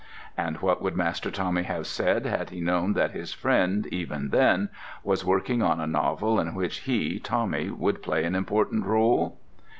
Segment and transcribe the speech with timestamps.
[0.35, 4.69] And what would Master Tommy have said had he known that his friend, even then,
[5.03, 9.33] was working on a novel in which he, Tommy, would play an important rôle!